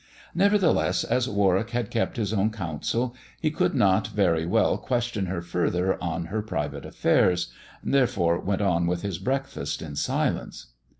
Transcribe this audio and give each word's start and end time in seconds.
Nevertheless, 0.33 1.03
as 1.03 1.29
Warwick 1.29 1.69
had 1.69 1.91
kept 1.91 2.17
his 2.17 2.33
own 2.33 2.49
counsel, 2.49 3.15
he 3.39 3.51
could 3.51 3.75
not 3.75 4.07
very 4.07 4.47
well 4.47 4.79
question 4.79 5.27
her 5.27 5.43
further 5.43 6.03
on 6.03 6.25
her 6.25 6.41
private 6.41 6.85
affairs, 6.87 7.53
therefore 7.83 8.39
went 8.39 8.63
on 8.63 8.87
with 8.87 9.03
his 9.03 9.19
breakfast 9.19 9.79
in 9.79 9.95
silence. 9.95 10.73